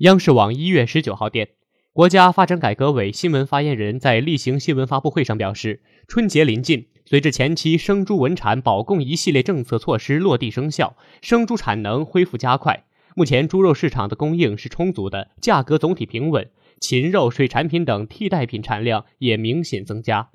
[0.00, 1.48] 央视网一月十九号电
[1.94, 20.28] 国家发展改革委新闻发言人在例行新闻发布会上表示春节临近随着前期生猪稳产保供一系列政策措施落地生效生猪产能恢复加快目前猪肉市场的供应是充足的价格总体平稳禽肉水产品等替代品产量也明显增加。